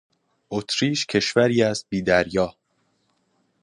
[0.49, 2.55] اتریش کشوری است بیدریا